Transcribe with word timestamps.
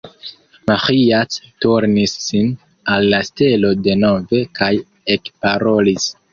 Maĥiac 0.69 1.37
turnis 1.65 2.15
sin 2.29 2.49
al 2.95 3.07
la 3.13 3.21
stelo 3.29 3.73
denove, 3.91 4.43
kaj 4.61 4.73
ekparolis. 5.19 6.13